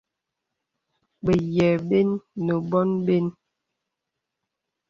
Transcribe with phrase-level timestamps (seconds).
[1.23, 2.09] Bəyìɛ bən
[2.45, 3.25] nə bɔ̄n bən.